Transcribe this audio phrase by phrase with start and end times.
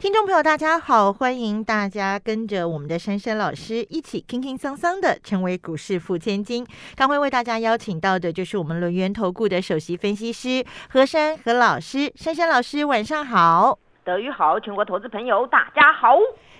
[0.00, 6.64] 听众朋友，大家好，欢迎大家跟着我们的珊珊老师一起轻轻桑桑的成为股市富千金。
[6.94, 16.16] 刚会为大家邀请到的就是我们轮源投顾的首席分析师何珊何老师，珊珊老师晚上好，德语好，全国投资朋友大家好。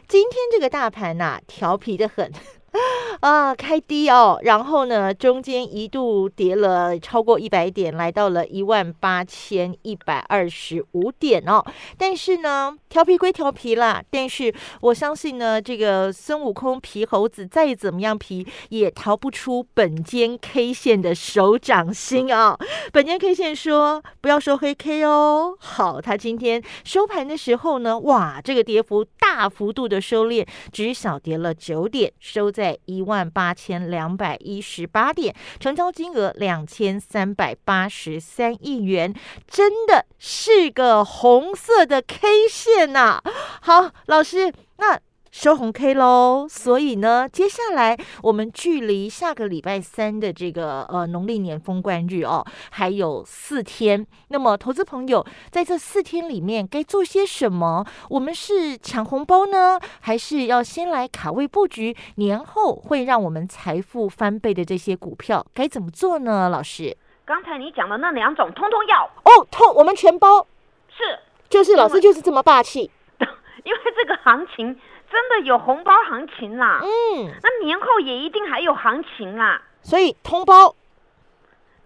[0.08, 2.32] 今天这个大盘呐、调皮的很。
[3.20, 11.64] 啊，开低哦，然后呢，中间一度跌了超过一百点，来到了一万八千一百二十五点哦。
[11.96, 22.56] 但是呢，调皮归调皮啦，但是我相信呢，这个孙悟空皮猴子再怎么样皮，也逃不出本间 K 线的手掌心啊、
[22.92, 25.56] 本间 K 线说不要收黑 K 哦。
[25.58, 39.14] 好，他今天收盘的时候呢，哇，这个跌幅大幅度的收敛，只小跌了九点，收在一万八千两百一十八点，成交金额两千三百八十三亿元，
[39.46, 43.22] 真的是个红色的 K 线呐、
[43.60, 44.98] 好，老师，那。
[45.30, 54.06] 收红 K 喽，所以呢，接下来我们距离下个礼拜三的这个呃农历年封关日哦，还有四天。
[54.28, 57.84] 那么，投资朋友在这四天里面该做些什么？
[58.08, 65.44] 我们是抢红包呢，还是要先来卡位布局年后会让我们财富翻倍的这些股票？
[65.54, 66.48] 该怎么做呢？
[66.48, 66.96] 老师？
[67.26, 70.46] 刚才你讲的那两种，通通要哦，通我们全包，
[70.88, 71.18] 是，
[71.50, 72.90] 就是老师就是这么霸气。
[73.64, 74.74] 因为这个行情
[75.10, 76.80] 真的有红包行情啦。
[76.82, 80.74] 嗯，那年后也一定还有行情啦，所以通包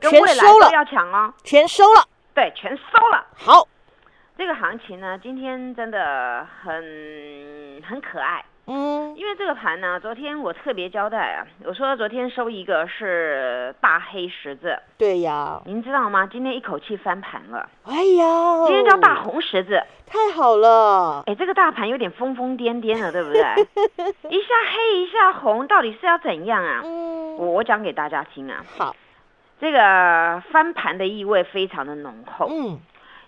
[0.01, 1.33] 跟全收了要抢哦。
[1.45, 2.09] 全收了。
[2.35, 3.27] 对，全收了。
[3.35, 3.69] 好，
[4.37, 8.45] 这个行情呢，今天真的很很可爱。
[8.67, 16.29] 嗯，因为这个盘呢，昨天我特别交代啊，我说昨天收一个是大黑十字，对呀，您知道吗？
[16.31, 19.83] 今天一口气翻盘了，哎呀，今天叫大，红十字。
[20.07, 23.41] 太好了，哎，这个大盘有点疯疯癫癫的，对不对？
[24.31, 26.83] 一下黑一下红，到底是要怎样啊？
[26.85, 28.95] 嗯，我我讲给大家听啊，好，
[29.61, 32.79] 这个翻盘的意味非常的浓厚，嗯，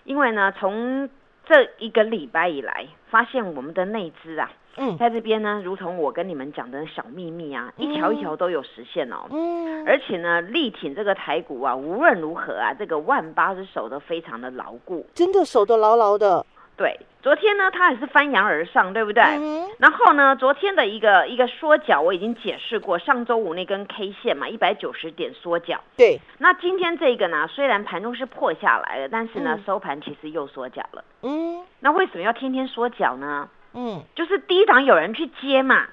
[0.05, 1.09] 因为呢，从
[1.45, 9.25] 这一个礼拜以来，发现我们的内资啊，嗯，在这边呢，如同我跟你们讲的小秘密啊，一条一条都有实现哦。
[9.31, 15.05] 嗯，而且呢，力挺这个台股啊，无论如何啊，这个万八是守得非常的牢固。
[15.13, 19.23] 真的守得牢牢的，对，昨天呢，它也是翻扬而上，对不对？
[19.23, 25.79] 嗯然后呢，昨天的一个一个缩脚我已经解释过，上周五那根 K 线嘛，一百九十点缩脚。
[25.95, 31.03] 对，那今天这个呢，虽然盘中是破下来了，但是呢，嗯收盘其实又缩脚了。
[31.23, 33.49] 嗯那为什么要天天缩脚呢？
[33.75, 35.85] 嗯，就是低档有人去接嘛，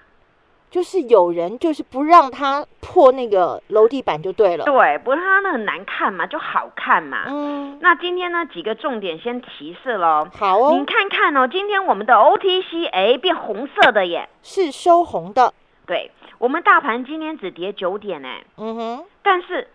[0.70, 7.25] 就是有人就是不让他破那个楼地板就对了，对，不让他那很难看嘛，就好看嘛。
[7.26, 10.26] 嗯，那今天呢，几个重点先提示喽。
[10.32, 10.72] 好哦。
[10.72, 14.28] 您，看看哦，今天我们的 OTC 哎变红色的耶。
[14.43, 15.53] 是收红的，
[15.87, 19.69] 对，我们大盘今天只跌九点哎，嗯哼，但是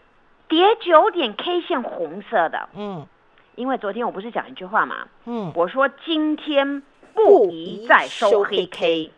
[0.47, 3.06] 跌九点 K 线红色的，嗯。
[3.56, 6.84] 因为昨天我不是讲一句话嘛，嗯，我说今天
[7.18, 9.12] 不不宜宜再收收黑黑 K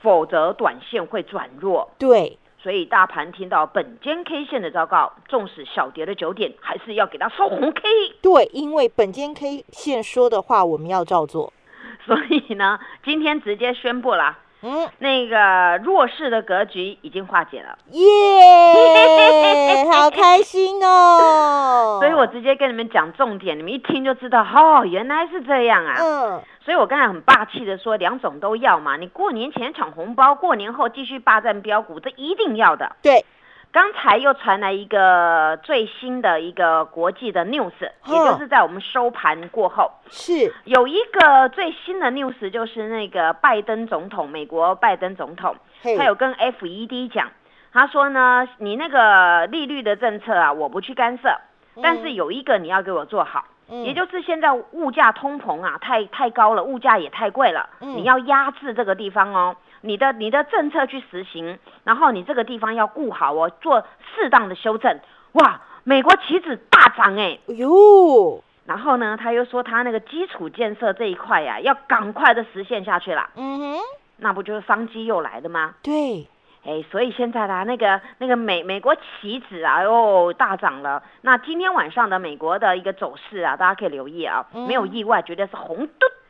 [0.00, 1.90] 否则短线会转弱。
[1.98, 7.82] 对，所以大盘听到本间 K 线的报告，纵使小跌了九点，还是要给它收红 K。
[8.22, 11.52] 对，因为本间 K 线说的话我们要照做，
[12.06, 17.76] 所以呢，今天直接宣布啦，嗯，那个弱势的格局已经化解了。
[17.90, 25.96] 耶， 好开心哦， 所以我直接跟你们讲重点，你们一听就知道，哦，原来是这样啊。
[25.98, 28.96] 嗯，所以我刚才很霸气的说，两种都要嘛。
[28.96, 32.94] 你过年前抢红包，过年后继续霸占标股，这一定要的。
[33.02, 33.24] 对，
[33.72, 37.72] 刚才又传来一个最新的一个国际的 news，
[38.04, 47.30] 也就是在我们收盘过后，是，有一个最新的 news，就是那个拜登总统，美国拜登总统，他有跟 FED 讲，
[47.72, 51.34] 他说呢，你那个利率的政策啊，我不去干涉，
[51.82, 53.46] 但是有一个你要给我做好。
[53.70, 53.82] 嗯。
[53.84, 57.96] 也就是现在物价通膨啊，太太高了，物价也太贵了，嗯。
[57.96, 63.84] 你要压制这个地方哦，你的你的政策去实行，然后你这个地方要顾好哦，做
[64.14, 64.98] 适当的修正。
[65.32, 73.78] 哇，美国棋子大涨哎，哎呦，然后呢，他又说他那个基础建设这一块呀、要赶快的实现下去啦，嗯哼，
[74.18, 75.74] 那不就是商机又来了吗？
[75.82, 76.28] 对，
[76.64, 81.02] 哎，所以现在啦，那个那个美美国棋子啊，又大涨了。
[81.22, 86.21] 那今天晚上的美国的一个走势啊，大家可以留意啊，没有意外，绝对是红嘟嘟的。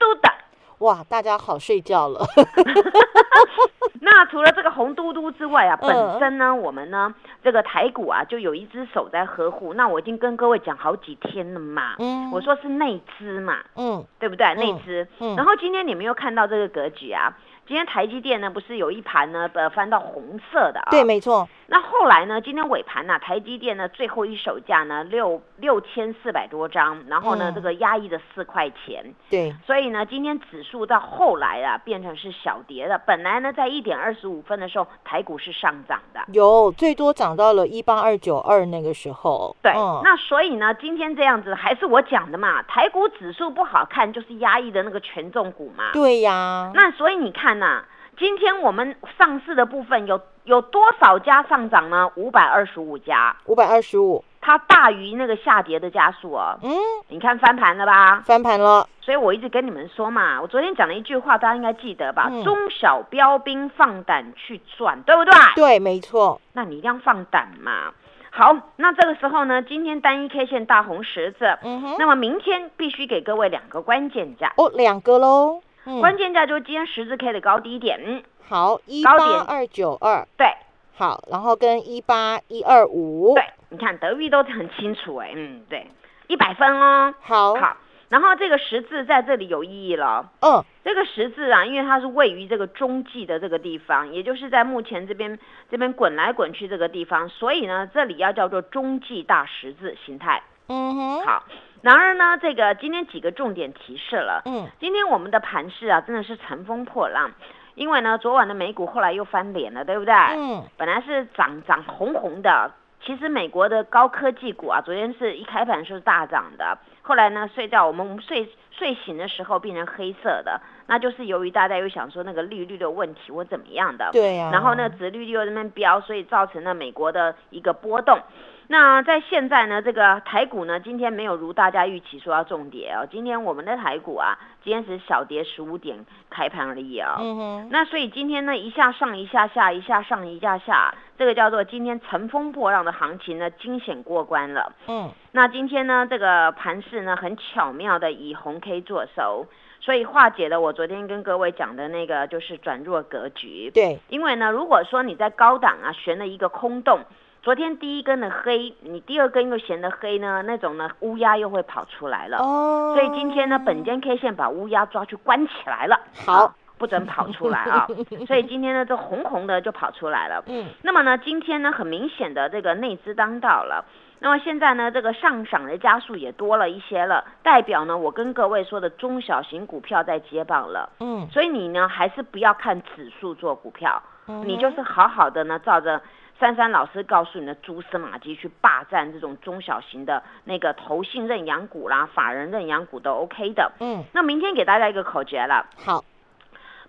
[0.82, 2.20] 哇，大家好睡觉了。
[4.04, 7.14] 那除了这个红嘟嘟之外啊，嗯本身呢，我们呢
[7.44, 9.74] 这个台股啊，就有一只手在呵护。
[9.74, 14.52] 那我已经跟各位讲好几天了嘛，嗯我说是内资嘛，嗯对不对？
[14.56, 15.06] 内资。
[15.20, 17.32] 嗯然后今天你们又看到这个格局啊，
[17.66, 20.90] 今天台积电呢不是有一盘呢呃翻到红色的啊？
[20.90, 21.48] 对，没错。
[21.68, 22.38] 那后来呢？
[22.38, 32.98] 今天尾盘呢、台积电呢最后一手价呢六六千四百多张，然后呢、嗯这个压抑的四块钱，对，所以呢今天指数到后来啊变成是小跌的。
[33.06, 36.20] 本来呢在一点二十五分的时候，台股是上涨的。
[36.34, 39.56] 有最多涨到了一八二九二那个时候。
[39.62, 45.84] 对，嗯那所以呢，今天这样子还是我讲的嘛，台股指数不好看，就是压抑的那个权重股嘛。
[45.94, 46.70] 对呀。
[46.74, 47.84] 那所以你看呐、
[48.18, 52.10] 今天我们上市的部分有有多少家上涨呢？
[52.16, 56.58] 五百二十五家，五百二十五，它大于那个下跌的家数哦。
[56.62, 56.70] 嗯，
[57.08, 58.20] 你看翻盘了吧？
[58.24, 58.88] 翻盘了。
[59.00, 62.28] 所以我一直跟你们说嘛，我昨天讲了一句话，大家应该记得吧？
[62.30, 65.34] 嗯中小标兵放胆去赚，对不对？
[65.56, 66.40] 对，没错。
[66.52, 67.92] 那你一定要放胆嘛。
[68.30, 71.96] 好，那这个时候呢，今天单一 K 线大红十字，嗯哼。
[71.98, 75.60] 那么明天必须给各位两个关键价，哦，两个喽。
[75.84, 79.12] 嗯，关键价就是今天十字 K 的高低点，好，一八
[79.44, 80.26] 二九二。
[80.36, 80.46] 对
[80.94, 83.34] 好，然后跟一八一二五。
[83.34, 85.86] 对，你看德裕都很清楚哎，嗯，对，
[86.28, 87.54] 一百分哦，好。
[87.54, 87.76] 好，
[88.10, 90.30] 然后这个十字在这里有意义了。
[90.40, 95.38] 嗯，这个十字啊，因为它是位于这个中继的这个地方，也就是在目前这边
[95.70, 100.42] 这边滚来滚去这个地方，所以呢，这里要叫做中继大十字形态。
[100.68, 101.22] 嗯哼。
[101.22, 101.42] 好，
[101.82, 104.68] 然而呢，这个今天几个重点提示了，嗯。
[104.78, 107.30] 今天我们的盘势啊，真的是乘风破浪，
[107.74, 110.14] 因为呢，昨晚的美股后来又翻脸了，对不对？
[110.14, 110.62] 嗯。
[110.76, 112.70] 本来是涨涨红红的，
[113.04, 128.20] 其实美国的高科技股啊，昨天是一开盘的时候是大涨的，后来呢睡觉我们睡睡醒的时候变成黑色的，那就是由于大家又想说那个利率的问题或怎么样的，对呀、然后呢，殖利率又在那边飙，所以造成了美国的一个波动。
[128.68, 133.06] 那在现在呢，这个台股呢，今天没有如大家预期说要重跌哦。
[133.10, 137.16] 今天我们的台股啊，今天是小跌十五点开盘而已哦。
[137.18, 137.68] 嗯哼。
[137.70, 144.72] 那所以今天呢，一下上一下下，一下上一下下，这个叫做今天乘风破浪的行情呢，惊险过关了。
[144.86, 149.46] 嗯那今天呢，这个盘势呢，很巧妙的以红 K 做收，
[149.80, 153.70] 所以化解了我昨天跟各位讲的那个就是转弱格局。
[153.74, 157.00] 对，因为呢，如果说你在高档啊悬了一个空洞，
[157.42, 162.38] 昨天第一根的黑，你第二根又显得黑呢，那种呢乌鸦又会跑出来了。
[162.38, 162.94] 哦。
[162.94, 167.88] 所以今天呢，本间 K 线把乌鸦抓去关起来了，好啊不准跑出来啊。
[168.28, 170.44] 所以今天呢，这红红的就跑出来了。
[170.46, 173.84] 嗯那么呢，今天呢，很明显的这个内资当道了。
[174.20, 180.88] 那么现在呢，这个上涨的加速也多了一些了，代表呢，我跟各位说的中小型股票在接棒了。
[181.00, 186.00] 嗯所以你呢，还是不要看指数做股票，嗯你就是好好的呢，照着
[186.42, 193.70] 珊珊老师告诉你的蛛丝马迹去霸占这种中小型的那个投信认养股啦、法人认养股都 OK 的。
[193.78, 196.02] 嗯，那明天给大家一个口诀了：好，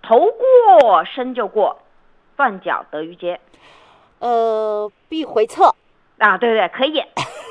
[0.01, 1.83] 头过身就过，
[2.35, 3.39] 断脚得鱼接。
[4.17, 5.75] 呃，必回撤。
[6.17, 6.97] 啊，对对，可以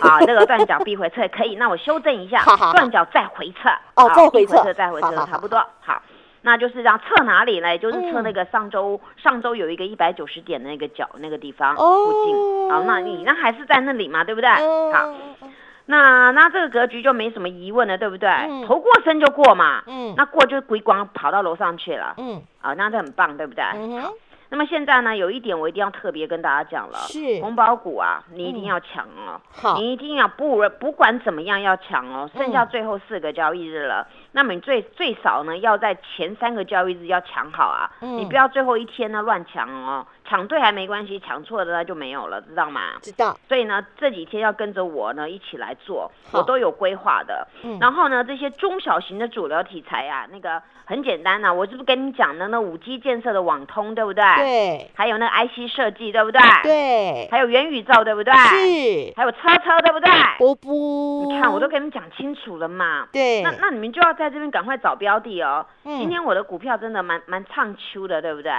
[0.03, 1.55] 啊， 这个断脚必回撤可以。
[1.55, 3.69] 那我修正一下好好好，断脚再回撤。
[3.95, 5.65] 哦啊再回撤，再回撤，差不多。
[5.81, 6.03] 好，
[6.43, 7.79] 那就是这样，测哪里呢？
[7.79, 12.71] 就是测嗯那个上周上周有一个一百九十点的那个角那个地方哦附近。
[12.71, 14.51] 好，那你那还是在那里嘛，对不对？
[14.51, 15.07] 好，
[15.41, 15.53] 嗯
[15.87, 18.29] 那那这个格局就没什么疑问了，对不对？
[18.29, 19.83] 嗯头过身就过嘛。
[19.87, 22.15] 嗯那过就是归光跑到楼上去了。
[22.19, 23.65] 嗯啊，那这很棒，对不对？
[23.75, 24.13] 嗯哼，
[24.53, 27.41] 那么现在呢，有一点我一定要特别跟大家讲了，是。
[27.41, 42.93] 红包股啊，你一嗯定要抢哦，好，你一定要不不管怎么样要抢哦，剩下嗯最后四个交易日了，那么你最最少呢要在前三个交易日要抢好啊，你嗯不要最后一天呢乱抢哦，抢对还没关系，抢错的那就没有了，知道吗？
[43.03, 43.37] 知道。
[43.49, 47.47] 所以呢，这几天要跟着我呢一起来做，我都有规划的。
[47.65, 54.23] 嗯然后呢，这些中小型的主流题材啊，那个很简单呐、我是不是跟你讲的那五 G 建设的网通，对不对？。
[54.37, 56.41] 对还有那个 IC 设计，对不对？。
[56.63, 58.33] 对，还有元宇宙，对不对？。
[58.35, 60.11] 是还有车车，对不对？
[60.39, 61.27] 波波。
[61.27, 63.09] 你看，我都跟你们讲清楚了嘛。
[63.13, 63.43] 对。
[63.43, 65.65] 那那你们就要在这边赶快找标的哦。
[65.85, 68.53] 嗯今天我的股票真的蛮蛮唱秋的，对不对？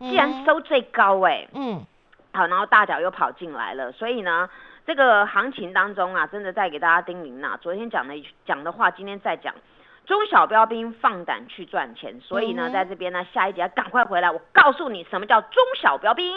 [0.00, 1.84] 嗯既然收最高哎、嗯
[2.32, 4.48] 好，然后大脚又跑进来了，所以呢，
[4.86, 8.14] 这个行情当中啊，真的再给大家叮咛呐、昨天讲的
[8.46, 9.52] 讲的话，今天再讲，
[10.06, 12.20] 中小标兵放胆去赚钱。
[12.20, 16.32] 所以呢，在这边呢，下一节赶快回来，我告诉你什么叫中小标兵。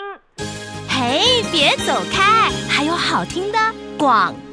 [0.90, 3.58] 嘿，别走开，还有好听的
[4.00, 4.51] 广告。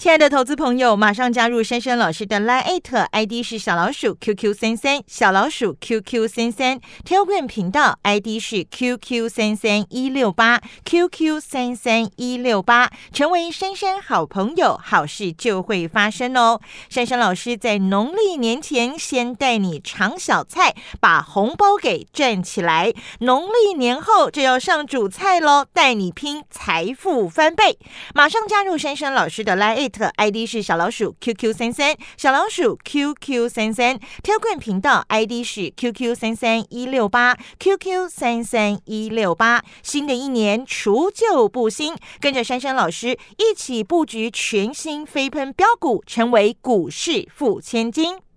[0.00, 2.80] 亲爱的投资朋友，马上加入珊珊老师的 Line
[3.10, 16.62] ID 是小老鼠 QQ 三三，小老鼠 QQ 三三，Telegram 频道 ID 是 QQ 三三一六八 QQ 三三一六八，成为珊珊好朋友，好事就会发生哦。
[16.88, 27.78] 珊珊老师在农历年前先带你尝小菜，把红包给赚起来，农历年后就要上主菜喽，带你拼财富翻倍。
[28.14, 39.62] 马上加入珊珊老师的 Line ID 是小老鼠 QQ 三三，小老鼠 QQ 三三，Telegram 频道 ID 是 QQ 三三一六八 QQ 三三一六八。
[39.82, 48.29] 新的一年除旧布新，跟着珊珊老师一起布局全新飞喷标股，成为股市富千金。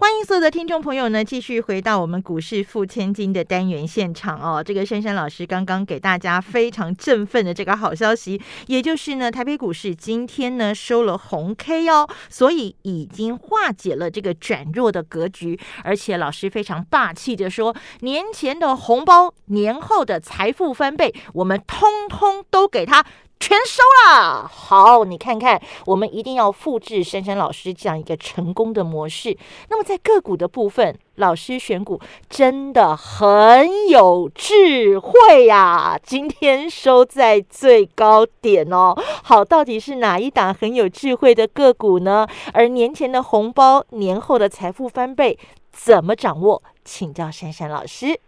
[0.00, 4.62] 欢迎所有的听众朋友呢，继续回到我们股市付千金的单元现场哦。
[4.62, 15.58] 这个珊珊老师刚刚给大家非常振奋的这个好消息，也就是呢，台北股市今天呢收了红 K 哦，所以已经化解了这个转弱的格局。
[15.82, 23.04] 而且老师非常霸气的说，年前的红包，年后的财富翻倍，我们通通都给他。
[23.40, 29.36] 全收啦，好，你看看，我们一定要复制珊珊老师这样一个成功的模式。
[29.68, 38.94] 那么在个股的部分，老师选股真的很有智慧呀、今天收在最高点哦。
[39.22, 42.26] 好，到底是哪一档很有智慧的个股呢？
[42.52, 45.38] 而年前的红包，年后的财富翻倍，
[45.70, 46.62] 怎么掌握？
[46.84, 48.18] 请教珊珊老师。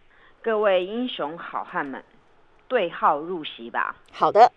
[0.42, 2.02] 各位英雄好汉们，
[2.68, 3.96] 对号入席吧。
[4.12, 4.50] 好的，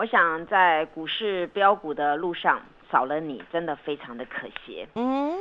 [0.00, 4.88] 我想在股市标股的路上，少了你真的非常的可惜。
[4.94, 5.34] 嗯，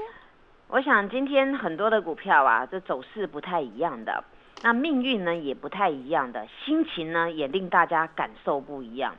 [0.68, 4.22] 我想今天很多的股票啊，这走势不太一样的，
[4.62, 9.16] 那命运呢也不太一样的，心情呢也令大家感受不一样。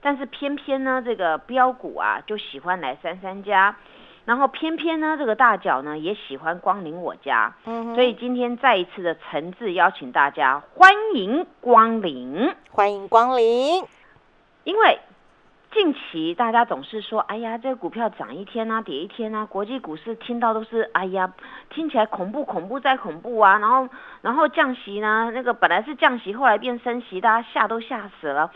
[0.00, 3.76] 但是偏偏呢，这个标股啊就喜欢来三三家，
[4.24, 12.52] 然后偏偏呢这个大脚呢也喜欢光临我家，嗯所以今天再一次的诚挚邀请大家欢迎光临。
[12.72, 13.84] 欢迎光临。
[14.64, 14.98] 因为
[15.72, 21.32] 近期大家总是说，哎呀，这个股票涨一天啊，跌一天啊，国际股市听到都是，哎呀，
[21.70, 23.88] 听起来恐怖，恐怖再恐怖啊，然后，
[24.20, 28.50] 然后降息呢，那个本来是降息，后来变升息，大家吓都吓死了。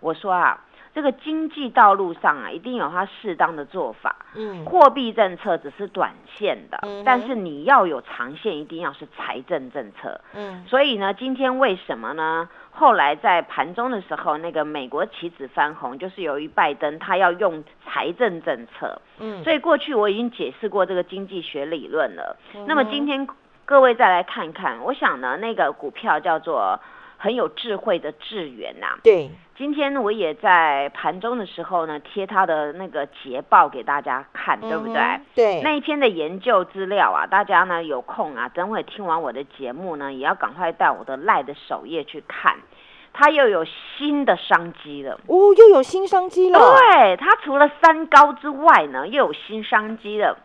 [0.00, 0.60] 我说啊，
[0.94, 4.16] 这个经济道路上啊，一定有它适当的做法。
[4.34, 10.20] 嗯，货币政策只是短线的，嗯但是你要有长线，一定要是财政政策。
[10.34, 12.48] 嗯，所以呢，今天为什么呢？
[12.78, 19.02] 后来在盘中的时候，那个美国棋子翻红，就是由于拜登他要用财政政策。
[19.18, 22.36] 嗯，所以过去我已经解释过这个经济学理论了。
[22.54, 23.26] 嗯那么今天
[23.64, 26.78] 各位再来看看，我想呢，那个股票叫做
[27.16, 35.02] 很有智慧的智源呐、对，今天我也在盘中的时候呢，贴他的那个捷报给大家看，对不对？
[35.02, 42.56] 嗯对，那一篇的研究资料啊，大家呢有空啊，等会听完我的节目呢，也要赶快到我的赖的首页去看，
[43.18, 45.18] 它又有新的商机了。
[45.26, 46.56] 哦，又有新商机了。
[46.56, 50.38] 对，它除了三高之外呢，又有新商机了。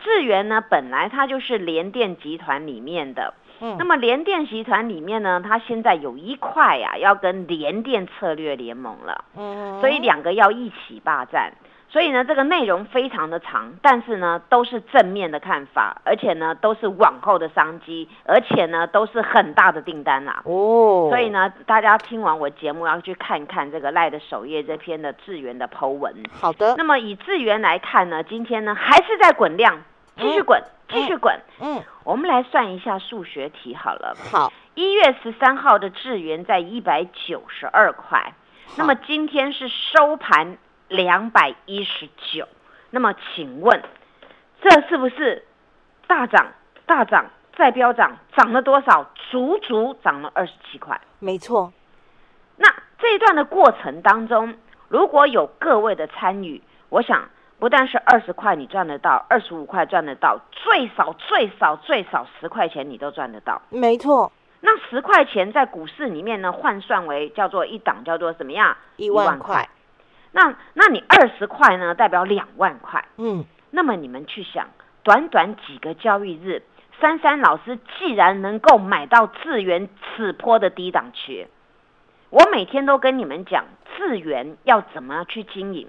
[0.00, 3.32] 智源呢，本来它就是联电集团里面的，
[3.62, 9.24] 嗯那么联电集团里面呢，它现在有一块呀、要跟联电策略联盟了。
[9.34, 11.54] 嗯，所以两个要一起霸占。
[11.90, 26.14] 所以呢，这个内容非常的长，但是呢，都是正面的看法，而且呢，都是往后的商机，而且呢，都是很大的订单啦、哦，所以，呢，大家听完我节目要去看看这个赖的首页这篇的智源的 Po 文。
[26.30, 29.82] 好的，那么以智源来看呢，今天呢还是在滚量，
[30.18, 31.40] 继续滚，继续滚。
[31.60, 34.14] 嗯，我们来算一下数学题好了。
[34.30, 38.34] 好，一月十三号的智源在一百九十二块，
[38.76, 42.48] 那么今天是收盘两百一十九，
[42.90, 43.82] 那么请问
[44.60, 45.44] 这是不是
[46.06, 46.52] 大涨、
[46.86, 47.26] 大涨
[47.56, 49.10] 再飙涨，涨了多少？
[49.30, 50.98] 足足涨了二十七块。
[51.18, 51.70] 没错，
[52.56, 52.66] 那
[52.98, 54.54] 这一段的过程当中，
[54.88, 57.28] 如果有各位的参与，我想
[57.58, 63.60] 不但是二十块你赚得到，二十五块赚得到，最少最少最少十块钱你都赚得到。
[63.68, 68.74] 没错，那十块钱在股市里面呢，换算为叫做一档，叫做什么样？
[68.96, 69.68] 一万块。
[70.32, 73.04] 那那你二十块呢，代表两万块。
[73.16, 74.68] 嗯，那么你们去想，
[75.02, 76.62] 短短几个交易日，
[77.00, 81.46] 珊珊老师既然能够买到智源此波的低档区，
[82.30, 83.64] 我每天都跟你们讲
[83.96, 85.88] 智源要怎么去经营，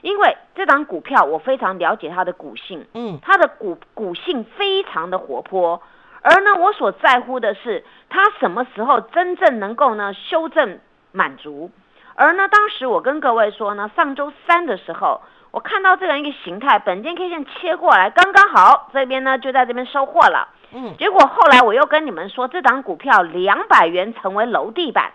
[0.00, 5.82] 因为这档股票我非常了解它的股性，嗯，它的股股性非常的活泼，
[6.22, 10.78] 而呢，我所在乎的是它什么时候真正能够呢修正
[11.12, 11.70] 满足。
[12.16, 20.48] 而呢，当时我跟各位说呢，上周三的时候，我看到这样一个形态，本间 K 线切过来，刚刚好，这边呢就在这边收获了。
[20.72, 25.12] 嗯，结果后来我又跟你们说，这档股票两百元成为楼地板，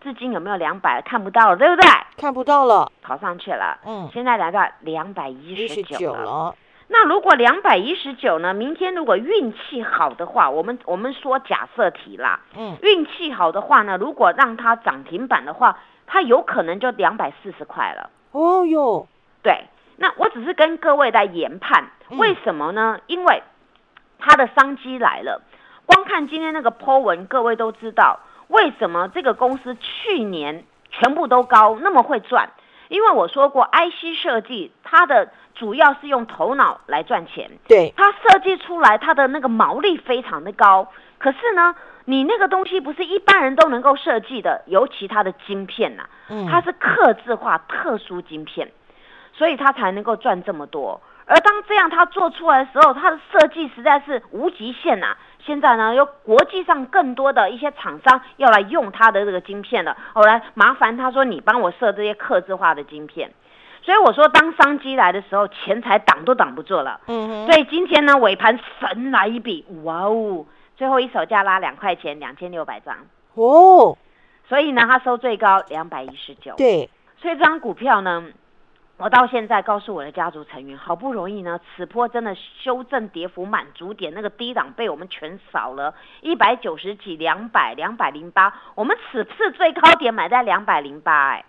[0.00, 1.02] 至今有没有两百？
[1.02, 1.88] 看不到了，对不对？
[2.16, 6.18] 看不到了，跑上去了，嗯，现在来到两百一一十十九了。
[6.18, 6.54] 九了，
[6.88, 8.54] 那如果两百一十九呢？
[8.54, 15.78] 明天如果运气好的话，我们我们说假设题啦，嗯，运气好的话呢，如果让它涨停板的话，
[16.08, 18.10] 它有可能就两百四十块了。
[18.32, 19.06] 哦哟，
[19.42, 19.64] 对，
[19.96, 22.98] 那我只是跟各位在研判，嗯为什么呢？
[23.06, 23.42] 因为
[24.18, 25.42] 它的商机来了。
[25.86, 32.50] 光看今天那个 Po 文，各位都知道为什么这个公司去年全部都高，那么会赚。
[32.88, 40.88] 因为我说过，IC 设计它的主要是用头脑来赚钱，对，它设计出来它的那个毛利非常的高。
[41.18, 48.70] 可是呢，你那个东西不是一般人都能够设计的，尤其它的晶片呐、嗯，它是刻制化特殊晶片，
[49.32, 51.00] 所以它才能够赚这么多。
[51.26, 59.94] 而当这样它做出来的时候，它的设计实在是无极限呐、现在呢，有国际上更多的一些厂商要来用它的这个晶片了。
[60.14, 63.30] 后来麻烦他说，你帮我设这些刻制化的晶片。
[63.82, 67.00] 所以我说，当商机来的时候，钱财挡都挡不住了。
[67.06, 70.46] 嗯哼，所以今天呢，尾盘神来一笔，哇哦！
[70.78, 72.96] 最后一手价拉两块钱，两千六百张。
[73.34, 73.98] 哦，
[74.48, 76.54] 所以呢，它收最高两百一十九。
[76.56, 76.88] 对，
[77.20, 78.26] 所以这张股票呢，
[78.96, 91.44] 我到现在告诉我的家族成员，好不容易呢，此波真的修正跌幅满足点，那个低档被我们全扫了，一百九十几、两百、两百零八，我们此次最高点买在两百零八，哎，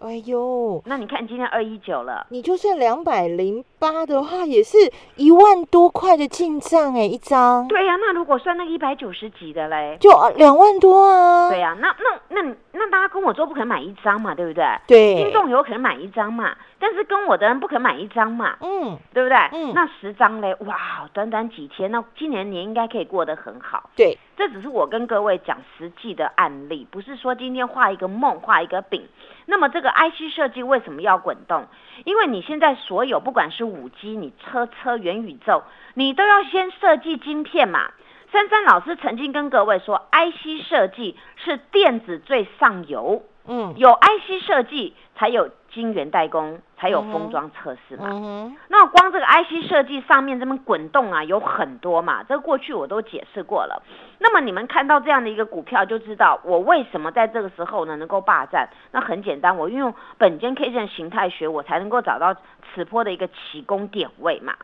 [0.00, 4.78] 哎呦，那你看今天二一九了，你就算两百零八的话，也是
[5.16, 14.64] 一万多块的进账哎，一张，对呀、那如果算那个一百九十几的嘞，就呃两万多啊，对呀、那那那那大家跟我做不可能买一张嘛，对不对？
[14.86, 19.36] 对，听众有可能买一张嘛，但是跟我的人不可能买一张嘛，嗯，对不对？
[19.52, 23.90] 嗯那十张嘞，哇，短短几天，那今年年应该可以过得很好。
[23.96, 29.08] 对，这只是我跟各位讲实际的案例，不是说今天画一个梦，画一个饼。
[29.46, 31.66] 那么这个 IC 设计为什么要滚动？
[32.04, 35.62] 因为你现在所有不管是五 G、你车车元宇宙，
[35.94, 37.90] 你都要先设计晶片嘛。
[38.30, 48.10] 珊珊老师曾经跟各位说，IC 设计是电子最上游，嗯，有 IC 设计才有晶圆代工，才有封装测试嘛。
[48.12, 53.82] 嗯，那光这个 IC 设计上面这么滚动啊，有很多嘛，这个过去我都解释过了。
[54.18, 58.68] 那么你们看到这样的一个股票，就知道我为什么在这个时候呢能够霸占。
[58.92, 62.36] 那很简单，我运用本间 K 线形态学，我才能够找到
[62.74, 64.54] 此波的一个起攻点位嘛。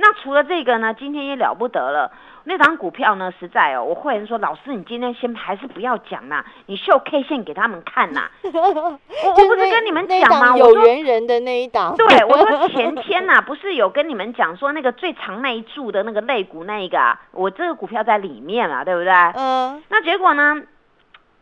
[0.00, 2.10] 那除了这个呢，今天也了不得了。
[2.44, 8.30] 那档股票呢，实在哦，我会员说，老师你今天先还是不要讲啦，你秀 K 线给他们看呐。
[8.44, 10.56] 我 我不是跟你们那讲吗？
[10.56, 19.12] 有我说缘人的那一档，对，我说前天呐、 不是有跟你们讲说那个最长那一柱的那个肋骨那一个啊，我这个股票在里面啊，对不对？
[19.34, 20.62] 嗯，那结果呢，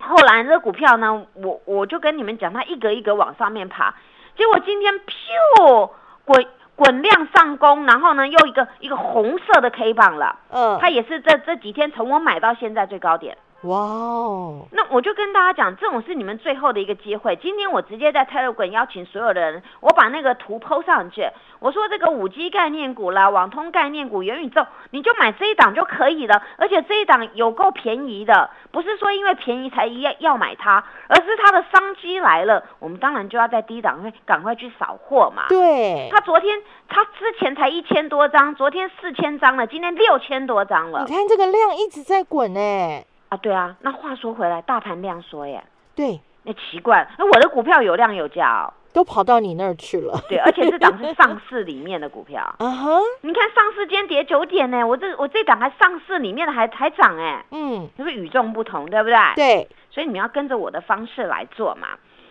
[0.01, 3.95] 后来这个股票呢，我我就跟你们讲，它一格一格往上面爬，
[4.37, 5.90] 结果今天噗
[6.25, 6.45] 滚
[6.77, 13.37] 滚量上攻，然后呢又一个一个红色的 K 棒了，嗯，它也是这这几天从我买到现在最高点。
[13.66, 17.37] 哇哦，那我就跟大家讲，这种是你们最后的一个机会。
[17.37, 21.29] 今天我直接在 Telegram 邀请所有的人，我把那个图 PO 上去。
[21.59, 26.42] 我说这个五 G 概念股啦、网通概念股、元宇宙，你就买这一档就可以了。
[26.59, 35.46] 而且这一档有够便宜的，不是说因为便宜才要要买它，而是它的商机来了，我们当然就要在低档会赶快去扫货嘛。
[35.48, 43.05] 对，它昨天它之前才一千多张，昨天四千张了，今天六千多张了你看这个量一直在滚哎，
[43.37, 43.40] 啊！
[43.42, 45.62] 对啊，那话说回来，大盘量缩耶。
[45.94, 52.42] 对，那奇怪，那我的股票有量有价哦，都跑到你那儿去了，对，而且这档是 上市里面的股票。
[52.59, 59.18] 啊哈，你看上市今天跌九点呢，我这我这档还上市里面的还还涨哎，嗯，就是与众不同，对不对？。
[59.37, 61.88] 对，所以你们要跟着我的方式来做嘛。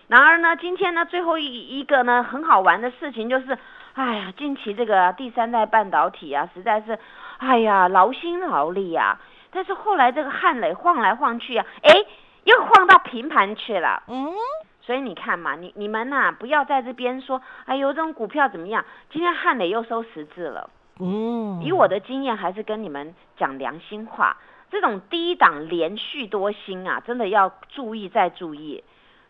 [0.08, 3.58] 然而呢，今天呢最后一一个呢很好玩的事情就是，
[3.94, 7.00] 哎呀，近期这个第三代半导体啊，实在是，
[7.40, 9.20] 哎呀劳心劳力啊。
[9.56, 12.06] 但是后来这个汉磊晃来晃去啊，哎，
[12.44, 14.04] 又晃到平盘去了。
[14.10, 14.34] 嗯，
[14.82, 18.84] 所以你看嘛，你你们呐、不要在这边说，哎呦，这种股票怎么样？
[19.10, 20.70] 今天汉磊又收十字了。
[21.00, 24.36] 嗯，以我的经验，还是跟你们讲良心话，
[24.70, 28.84] 这种低档连续多星啊，真的要注意再注意。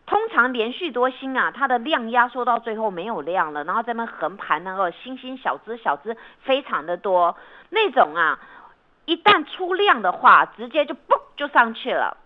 [0.06, 7.36] 通常连续多星啊，它的量压缩到最后没有量了，然后在那横盘那个星星小只小只非常的多，
[7.70, 8.38] 那种啊，
[9.06, 12.16] 一旦出量的话，直接就嘣就上去了。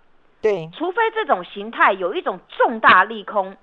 [0.43, 3.57] 对，除非这种形态有一种重大利空，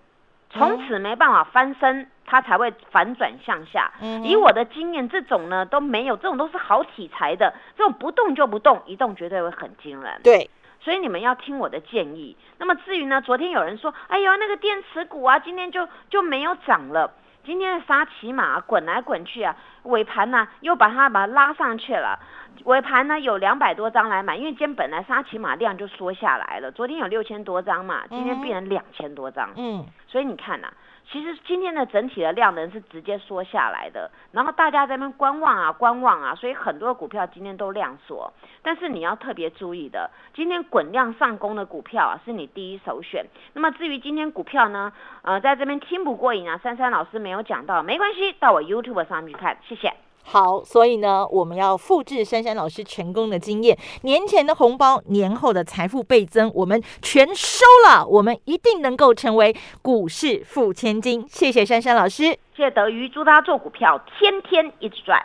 [0.51, 3.91] 从此没办法翻身，它才会反转向下。
[3.99, 10.21] 嗯以我的经验，这种呢都没有，这种都是好题材的，这种不动就不动，一动绝对会很惊人。
[10.23, 10.49] 对，
[10.79, 12.37] 所以你们要听我的建议。
[12.59, 17.11] 那么至于呢，昨天有人说，哎呦，那个电池股啊，今天就就没有涨了。
[17.47, 22.19] 今天的沙琪玛滚来滚去啊，尾盘呢、又把它把它拉上去了。
[22.65, 29.49] 尾盘呢有两百多张来买，因为今天本来沙琪玛量就缩下来了，昨天有六千多张嘛，今天变成两千多张。
[29.55, 30.67] 嗯，所以你看呐、
[31.09, 38.33] 其实今天的整体的量能是直接缩下来的，然后大家在那边观望啊观望啊，所以很多股票今天都量缩。
[38.61, 43.25] 但是你要特别注意的，今天滚量上攻的股票啊是你第一首选。
[43.53, 44.91] 那么至于今天股票呢，
[45.21, 49.93] 呃，在这边听不过瘾啊，珊珊老师没有讲到，没关系，到我 YouTube 上面去看，谢谢。
[50.29, 61.25] 好，所以呢，我们要复制珊珊老师成功的经验，年前的红包，年后的财富倍增，我们全收了，我们一定能够成为股市富千金。
[61.29, 62.25] 谢谢珊珊老师。
[62.55, 65.17] 谢谢德瑜，祝大家做股票天天一直赚。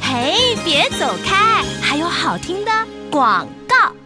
[0.00, 2.70] 嘿，别走开，还有好听的
[3.10, 3.99] 广告。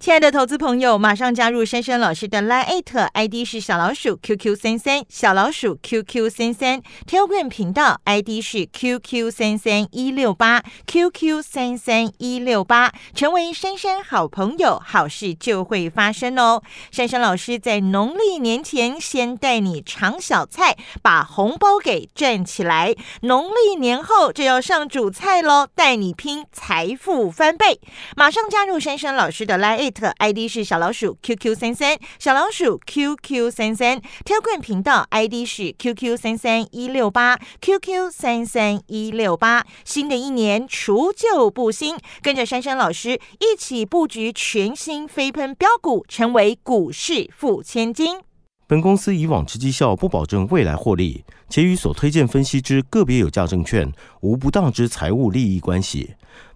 [0.00, 2.84] 亲爱的投资朋友，马上加入珊珊老师的 Line
[3.14, 16.62] ID 是小老鼠 QQ 三三，小老鼠 QQ 三三，Telegram 频道 ID 是 QQ 三三一六八，QQ 三三一六八，成为珊珊好朋友，好事就会发生哦。
[16.92, 27.80] 珊珊老师在农历年前先带你尝小菜，把红包给赚起来，农历年后就要上主菜喽，带你拼财富翻倍。
[28.14, 29.87] 马上加入珊珊老师的 Line
[30.18, 39.64] ID 是小老鼠 QQ 三三，小老鼠 QQ 三三，Telegram 频道 ID 是 QQ 三三一六八 QQ 三三一六八。
[39.84, 48.20] 新的一年除旧布新，跟着珊珊老师一起布局全新飞喷标股，成为股市富千金。
[48.66, 56.14] 本公司以往之绩效不保证未来获利，且与所推荐分析之个别有价证券无不当之财务利益关系。